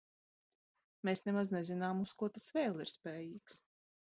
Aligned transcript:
Mēs 1.09 1.21
nemaz 1.27 1.53
nezinām, 1.57 2.01
uz 2.07 2.15
ko 2.23 2.33
tas 2.39 2.49
vēl 2.59 2.83
ir 2.87 2.93
spējīgs. 2.95 3.63